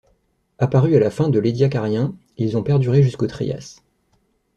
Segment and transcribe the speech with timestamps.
[0.57, 3.83] Apparus à la fin de l'Édiacarien, ils ont perduré jusqu'au Trias.